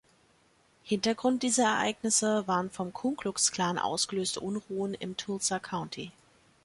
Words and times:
Hintergrund 0.83 1.43
dieser 1.43 1.65
Ereignisse 1.75 2.47
waren 2.47 2.71
vom 2.71 2.91
Ku-Klux-Klan 2.91 3.77
ausgelöste 3.77 4.39
Unruhen 4.39 4.95
im 4.95 5.15
Tulsa 5.15 5.59
County. 5.59 6.11